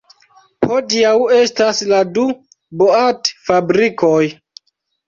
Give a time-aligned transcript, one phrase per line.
[0.69, 1.83] Hodiaŭ estas
[2.17, 2.27] du
[2.81, 4.21] boat-fabrikoj.